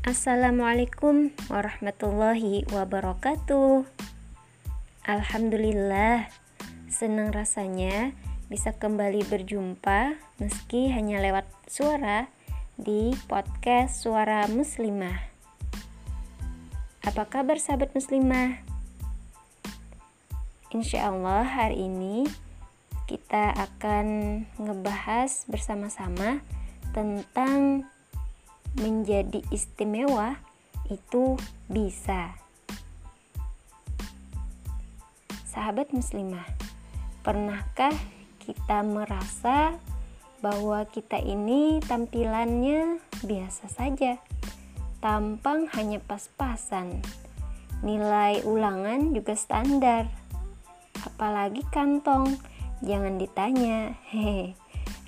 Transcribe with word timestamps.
Assalamualaikum 0.00 1.28
warahmatullahi 1.52 2.64
wabarakatuh. 2.72 3.84
Alhamdulillah, 5.04 6.24
senang 6.88 7.28
rasanya 7.36 8.16
bisa 8.48 8.72
kembali 8.72 9.28
berjumpa 9.28 10.16
meski 10.40 10.88
hanya 10.88 11.20
lewat 11.20 11.44
suara 11.68 12.32
di 12.80 13.12
podcast 13.28 14.00
Suara 14.00 14.48
Muslimah. 14.48 15.20
Apa 17.04 17.28
kabar 17.28 17.60
sahabat 17.60 17.92
muslimah? 17.92 18.56
Insya 20.72 21.12
Allah 21.12 21.44
hari 21.44 21.76
ini 21.76 22.24
kita 23.04 23.52
akan 23.52 24.08
ngebahas 24.56 25.44
bersama-sama 25.44 26.40
tentang 26.96 27.84
menjadi 28.78 29.42
istimewa 29.50 30.38
itu 30.90 31.38
bisa. 31.70 32.34
Sahabat 35.50 35.90
muslimah, 35.90 36.46
pernahkah 37.26 37.94
kita 38.38 38.82
merasa 38.86 39.74
bahwa 40.38 40.86
kita 40.86 41.18
ini 41.18 41.82
tampilannya 41.82 43.02
biasa 43.26 43.66
saja? 43.70 44.18
Tampang 45.00 45.66
hanya 45.74 45.98
pas-pasan. 45.98 47.02
Nilai 47.80 48.44
ulangan 48.44 49.16
juga 49.16 49.32
standar. 49.34 50.06
Apalagi 51.00 51.64
kantong, 51.72 52.36
jangan 52.84 53.16
ditanya. 53.16 53.96
Hehe 54.12 54.59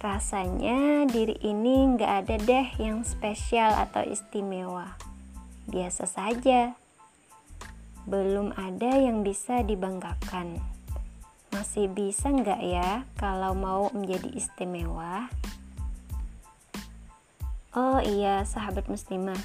Rasanya 0.03 1.07
diri 1.07 1.39
ini 1.47 1.95
nggak 1.95 2.13
ada 2.27 2.35
deh 2.43 2.67
yang 2.83 3.07
spesial 3.07 3.71
atau 3.71 4.03
istimewa. 4.03 4.99
Biasa 5.71 6.11
saja. 6.11 6.75
Belum 8.03 8.51
ada 8.59 8.99
yang 8.99 9.23
bisa 9.23 9.63
dibanggakan. 9.63 10.59
Masih 11.55 11.87
bisa 11.87 12.35
nggak 12.35 12.59
ya 12.67 13.07
kalau 13.15 13.55
mau 13.55 13.95
menjadi 13.95 14.27
istimewa? 14.35 15.31
Oh 17.79 18.03
iya, 18.03 18.43
sahabat 18.43 18.91
muslimah. 18.91 19.39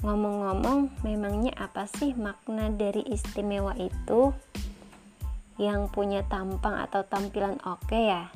Ngomong-ngomong, 0.00 0.96
memangnya 1.04 1.52
apa 1.60 1.84
sih 1.84 2.16
makna 2.16 2.72
dari 2.72 3.04
istimewa 3.04 3.76
itu? 3.76 4.32
Yang 5.60 5.92
punya 5.92 6.24
tampang 6.24 6.80
atau 6.88 7.04
tampilan 7.04 7.60
oke 7.68 7.84
okay 7.84 8.16
ya? 8.16 8.32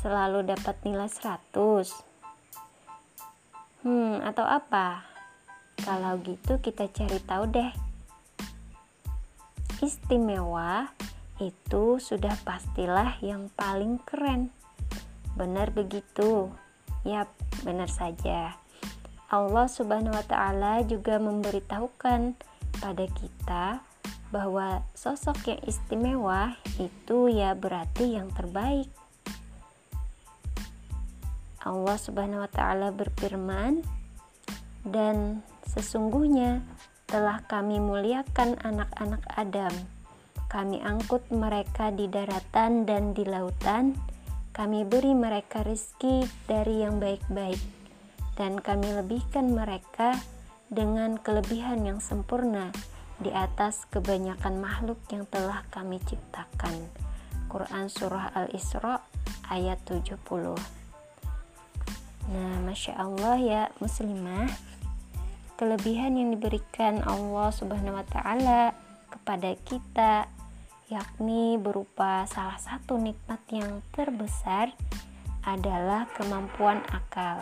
Selalu 0.00 0.48
dapat 0.48 0.80
nilai 0.80 1.12
100 1.12 1.52
hmm 3.84 4.24
atau 4.24 4.44
apa? 4.48 5.04
Kalau 5.80 6.16
gitu 6.24 6.60
kita 6.60 6.88
cari 6.88 7.20
tahu 7.24 7.44
deh. 7.48 7.72
Istimewa 9.80 10.92
itu 11.40 11.96
sudah 11.96 12.36
pastilah 12.44 13.16
yang 13.24 13.48
paling 13.56 13.96
keren. 14.04 14.52
Benar 15.36 15.72
begitu? 15.72 16.52
Yap 17.08 17.32
benar 17.64 17.88
saja. 17.88 18.60
Allah 19.32 19.66
subhanahu 19.68 20.12
wa 20.12 20.26
ta'ala 20.26 20.84
juga 20.84 21.16
memberitahukan 21.16 22.36
pada 22.76 23.04
kita 23.08 23.80
bahwa 24.28 24.84
sosok 24.92 25.48
yang 25.48 25.60
istimewa 25.64 26.60
itu 26.76 27.32
ya 27.32 27.56
berarti 27.56 28.20
yang 28.20 28.28
terbaik 28.36 28.92
Allah 31.70 31.94
Subhanahu 31.94 32.42
wa 32.42 32.50
taala 32.50 32.90
berfirman, 32.90 33.86
"Dan 34.82 35.46
sesungguhnya 35.62 36.66
telah 37.06 37.46
kami 37.46 37.78
muliakan 37.78 38.58
anak-anak 38.58 39.22
Adam. 39.38 39.70
Kami 40.50 40.82
angkut 40.82 41.22
mereka 41.30 41.94
di 41.94 42.10
daratan 42.10 42.82
dan 42.82 43.14
di 43.14 43.22
lautan. 43.22 43.94
Kami 44.50 44.82
beri 44.82 45.14
mereka 45.14 45.62
rizki 45.62 46.26
dari 46.50 46.82
yang 46.82 46.98
baik-baik, 46.98 47.62
dan 48.34 48.58
kami 48.58 48.90
lebihkan 48.90 49.54
mereka 49.54 50.18
dengan 50.66 51.22
kelebihan 51.22 51.86
yang 51.86 52.02
sempurna 52.02 52.74
di 53.22 53.30
atas 53.30 53.86
kebanyakan 53.94 54.58
makhluk 54.58 54.98
yang 55.14 55.22
telah 55.30 55.62
kami 55.70 56.02
ciptakan." 56.02 56.74
Quran 57.46 57.86
Surah 57.86 58.34
Al-Isra 58.34 59.02
ayat 59.50 59.82
70 59.86 60.79
Nah, 62.28 62.60
masya 62.68 63.00
Allah 63.00 63.36
ya 63.40 63.62
muslimah, 63.80 64.52
kelebihan 65.56 66.20
yang 66.20 66.36
diberikan 66.36 67.00
Allah 67.08 67.48
Subhanahu 67.48 67.96
wa 67.96 68.06
Ta'ala 68.06 68.76
kepada 69.08 69.56
kita, 69.64 70.28
yakni 70.92 71.56
berupa 71.56 72.28
salah 72.28 72.60
satu 72.60 73.00
nikmat 73.00 73.40
yang 73.48 73.80
terbesar 73.96 74.76
adalah 75.46 76.04
kemampuan 76.12 76.84
akal. 76.92 77.40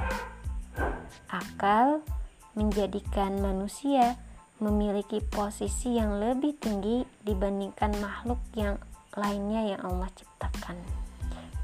Akal 1.26 2.06
menjadikan 2.54 3.42
manusia 3.42 4.14
memiliki 4.58 5.22
posisi 5.22 5.98
yang 5.98 6.18
lebih 6.18 6.58
tinggi 6.58 7.06
dibandingkan 7.22 7.94
makhluk 8.02 8.42
yang 8.58 8.78
lainnya 9.14 9.74
yang 9.74 9.80
Allah 9.86 10.10
ciptakan. 10.14 10.78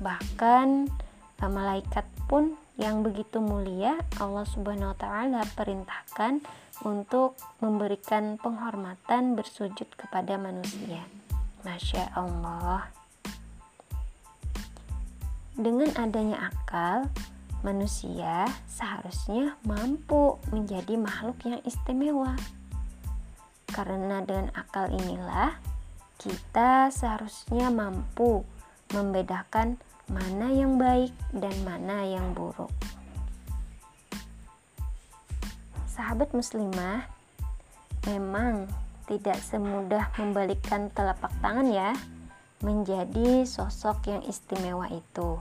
Bahkan 0.03 0.69
malaikat 1.45 2.09
pun 2.25 2.57
yang 2.75 3.07
begitu 3.07 3.39
mulia 3.39 4.03
Allah 4.19 4.43
Subhanahu 4.43 4.95
wa 4.95 4.99
taala 4.99 5.41
perintahkan 5.55 6.43
untuk 6.83 7.39
memberikan 7.63 8.35
penghormatan 8.35 9.39
bersujud 9.39 9.87
kepada 9.95 10.35
manusia. 10.35 11.07
Masya 11.63 12.13
Allah. 12.19 12.91
Dengan 15.55 15.95
adanya 15.95 16.51
akal, 16.51 17.07
manusia 17.63 18.51
seharusnya 18.67 19.55
mampu 19.63 20.37
menjadi 20.51 20.99
makhluk 20.99 21.39
yang 21.47 21.63
istimewa. 21.63 22.35
Karena 23.71 24.19
dengan 24.27 24.51
akal 24.53 24.91
inilah 24.91 25.57
kita 26.19 26.91
seharusnya 26.91 27.71
mampu 27.71 28.43
membedakan 28.91 29.79
mana 30.09 30.53
yang 30.53 30.77
baik 30.77 31.13
dan 31.33 31.55
mana 31.65 32.05
yang 32.05 32.37
buruk. 32.37 32.71
Sahabat 35.89 36.35
muslimah, 36.35 37.07
memang 38.05 38.69
tidak 39.07 39.39
semudah 39.41 40.13
membalikkan 40.17 40.91
telapak 40.93 41.31
tangan 41.41 41.69
ya 41.71 41.93
menjadi 42.65 43.45
sosok 43.45 44.09
yang 44.09 44.23
istimewa 44.25 44.89
itu. 44.91 45.41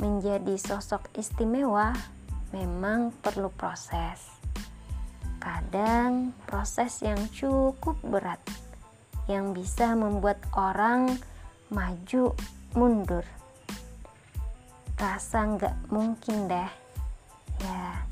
Menjadi 0.00 0.56
sosok 0.60 1.08
istimewa 1.16 1.96
memang 2.52 3.12
perlu 3.24 3.48
proses. 3.52 4.20
Kadang 5.42 6.36
proses 6.46 7.02
yang 7.02 7.18
cukup 7.34 7.98
berat 8.04 8.38
yang 9.26 9.50
bisa 9.56 9.94
membuat 9.98 10.38
orang 10.54 11.18
maju 11.72 12.36
mundur 12.76 13.24
rasa 15.02 15.58
nggak 15.58 15.90
mungkin 15.90 16.46
deh. 16.46 16.70
Ya. 17.58 18.06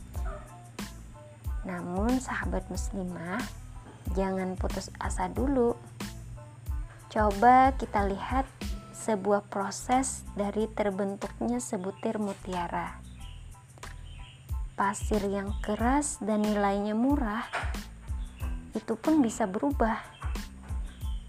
Namun 1.63 2.19
sahabat 2.19 2.67
muslimah 2.67 3.39
jangan 4.19 4.59
putus 4.59 4.91
asa 4.99 5.31
dulu. 5.31 5.79
Coba 7.07 7.79
kita 7.79 8.11
lihat 8.11 8.43
sebuah 8.91 9.47
proses 9.47 10.27
dari 10.35 10.67
terbentuknya 10.67 11.63
sebutir 11.63 12.19
mutiara. 12.19 12.99
Pasir 14.75 15.23
yang 15.31 15.55
keras 15.63 16.19
dan 16.19 16.43
nilainya 16.43 16.99
murah 16.99 17.47
itu 18.75 18.99
pun 18.99 19.23
bisa 19.23 19.47
berubah. 19.47 19.99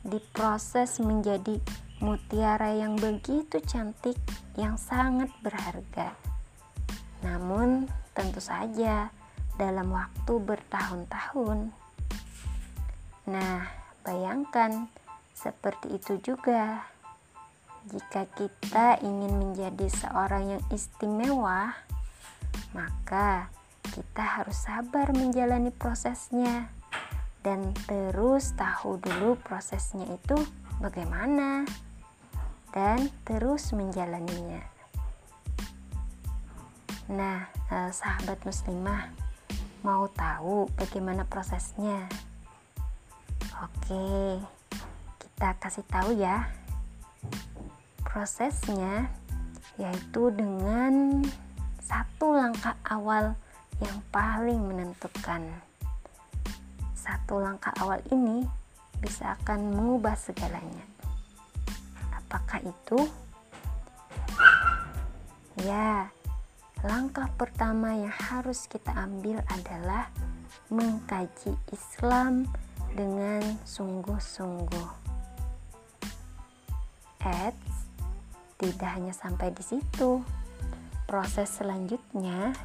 Diproses 0.01 0.97
menjadi 0.97 1.61
mutiara 2.01 2.73
yang 2.73 2.97
begitu 2.97 3.61
cantik 3.61 4.17
yang 4.57 4.75
sangat 4.75 5.29
berharga. 5.45 6.17
Namun, 7.21 7.85
tentu 8.17 8.41
saja 8.41 9.13
dalam 9.55 9.93
waktu 9.93 10.33
bertahun-tahun. 10.41 11.69
Nah, 13.29 13.69
bayangkan 14.01 14.89
seperti 15.37 16.01
itu 16.01 16.17
juga. 16.19 16.89
Jika 17.89 18.29
kita 18.37 19.01
ingin 19.01 19.41
menjadi 19.41 19.89
seorang 19.89 20.57
yang 20.57 20.63
istimewa, 20.69 21.73
maka 22.77 23.49
kita 23.89 24.21
harus 24.21 24.57
sabar 24.69 25.09
menjalani 25.13 25.73
prosesnya 25.73 26.69
dan 27.41 27.73
terus 27.89 28.53
tahu 28.53 29.01
dulu 29.01 29.33
prosesnya 29.41 30.05
itu 30.13 30.37
bagaimana 30.77 31.65
dan 32.71 33.11
terus 33.27 33.75
menjalaninya. 33.75 34.63
Nah, 37.11 37.43
eh, 37.67 37.91
sahabat 37.91 38.39
muslimah, 38.47 39.11
Mau 39.81 40.05
tahu 40.13 40.69
bagaimana 40.77 41.25
prosesnya? 41.25 42.05
Oke, 43.65 44.37
kita 45.17 45.57
kasih 45.57 45.81
tahu 45.89 46.13
ya. 46.13 46.53
Prosesnya 48.05 49.09
yaitu 49.81 50.29
dengan 50.29 51.25
satu 51.81 52.37
langkah 52.37 52.77
awal 52.85 53.33
yang 53.81 53.97
paling 54.13 54.61
menentukan. 54.61 55.49
Satu 56.93 57.41
langkah 57.41 57.73
awal 57.81 58.05
ini 58.13 58.45
bisa 59.01 59.33
akan 59.41 59.73
mengubah 59.73 60.13
segalanya. 60.13 60.90
Apakah 62.31 62.63
itu? 62.63 63.11
Ya, 65.67 66.07
langkah 66.79 67.27
pertama 67.35 67.91
yang 67.91 68.15
harus 68.31 68.71
kita 68.71 68.87
ambil 68.95 69.43
adalah 69.51 70.07
mengkaji 70.71 71.59
Islam 71.75 72.47
dengan 72.95 73.43
sungguh-sungguh. 73.67 74.89
Eits, 77.19 77.91
tidak 78.63 78.89
hanya 78.95 79.11
sampai 79.11 79.51
di 79.51 79.67
situ. 79.67 80.23
Proses 81.03 81.51
selanjutnya, 81.51 82.55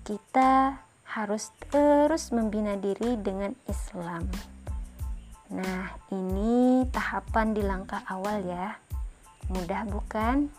kita 0.00 0.80
harus 1.12 1.52
terus 1.68 2.32
membina 2.32 2.72
diri 2.80 3.20
dengan 3.20 3.52
Islam. 3.68 4.24
Nah, 5.48 5.96
ini 6.12 6.84
tahapan 6.92 7.56
di 7.56 7.64
langkah 7.64 8.04
awal 8.04 8.44
ya. 8.44 8.76
Mudah 9.48 9.88
bukan? 9.88 10.52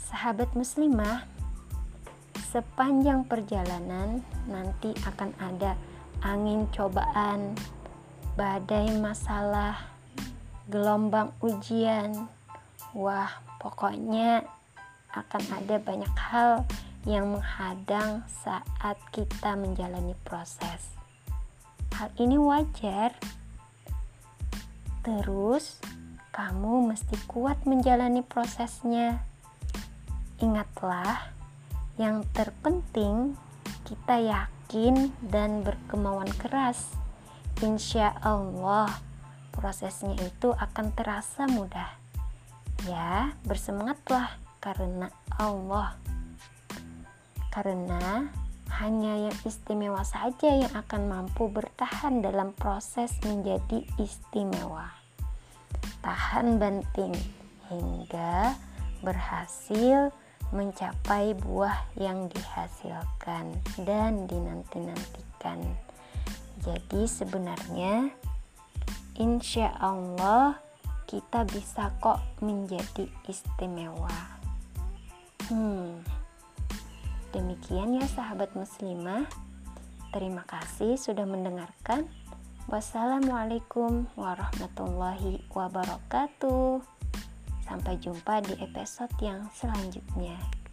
Sahabat 0.00 0.56
muslimah, 0.56 1.28
sepanjang 2.48 3.28
perjalanan 3.28 4.24
nanti 4.48 4.96
akan 5.04 5.36
ada 5.36 5.76
angin 6.24 6.64
cobaan, 6.72 7.52
badai 8.40 8.96
masalah, 8.96 9.76
gelombang 10.72 11.36
ujian. 11.44 12.24
Wah, 12.96 13.28
pokoknya 13.60 14.48
akan 15.12 15.44
ada 15.52 15.76
banyak 15.76 16.14
hal 16.16 16.64
yang 17.04 17.36
menghadang 17.36 18.24
saat 18.32 18.96
kita 19.12 19.52
menjalani 19.52 20.16
proses. 20.24 20.95
Hal 21.96 22.12
ini 22.20 22.36
wajar. 22.36 23.16
Terus, 25.00 25.80
kamu 26.28 26.92
mesti 26.92 27.16
kuat 27.24 27.64
menjalani 27.64 28.20
prosesnya. 28.20 29.24
Ingatlah, 30.36 31.32
yang 31.96 32.20
terpenting 32.36 33.40
kita 33.88 34.20
yakin 34.20 35.08
dan 35.24 35.64
berkemauan 35.64 36.28
keras. 36.36 36.92
Insya 37.64 38.12
Allah, 38.20 38.92
prosesnya 39.56 40.20
itu 40.20 40.52
akan 40.52 40.92
terasa 40.92 41.48
mudah. 41.48 41.96
Ya, 42.84 43.32
bersemangatlah 43.48 44.36
karena 44.60 45.08
Allah. 45.40 45.96
Karena 47.48 48.28
hanya 48.70 49.30
yang 49.30 49.36
istimewa 49.46 50.02
saja 50.02 50.66
yang 50.66 50.72
akan 50.74 51.06
mampu 51.06 51.48
bertahan 51.48 52.20
dalam 52.20 52.52
proses 52.52 53.14
menjadi 53.22 53.86
istimewa. 53.96 54.90
Tahan 56.02 56.58
banting 56.58 57.14
hingga 57.70 58.54
berhasil 59.02 60.10
mencapai 60.54 61.34
buah 61.34 61.90
yang 61.98 62.30
dihasilkan 62.30 63.58
dan 63.82 64.30
dinanti-nantikan. 64.30 65.62
Jadi 66.62 67.02
sebenarnya 67.06 68.10
insya 69.18 69.74
Allah 69.78 70.58
kita 71.06 71.46
bisa 71.46 71.94
kok 72.02 72.18
menjadi 72.42 73.06
istimewa. 73.30 74.14
Hmm. 75.46 76.02
Demikian 77.30 77.96
ya 77.96 78.06
sahabat 78.06 78.52
muslimah. 78.58 79.26
Terima 80.10 80.42
kasih 80.46 80.98
sudah 80.98 81.24
mendengarkan. 81.24 82.06
Wassalamualaikum 82.66 84.10
warahmatullahi 84.18 85.46
wabarakatuh. 85.54 86.82
Sampai 87.62 87.98
jumpa 88.02 88.42
di 88.42 88.58
episode 88.58 89.14
yang 89.22 89.46
selanjutnya. 89.54 90.65